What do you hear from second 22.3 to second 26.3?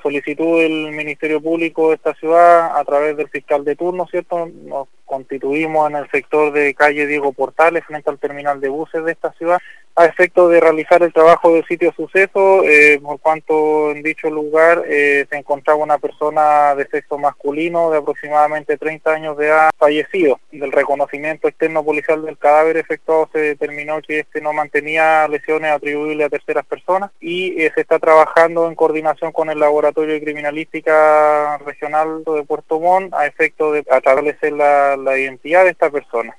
cadáver efectuado se determinó que este no mantenía lesiones atribuibles a